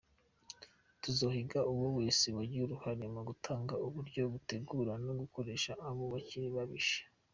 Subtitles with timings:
[1.01, 6.99] "Tuzohiga uwo wese yagize uruhara mu gutanga uburyo, gutegura no gukoresha ako kabi kabishe.